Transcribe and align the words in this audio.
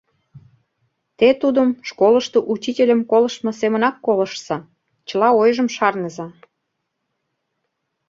Те 1.17 1.27
тудым 1.41 1.69
школышто 1.89 2.37
учительым 2.53 3.01
колыштмо 3.11 3.51
семынак 3.61 3.95
колыштса, 4.05 4.57
чыла 5.07 5.29
ойжым 5.41 5.67
шарныза. 5.75 6.27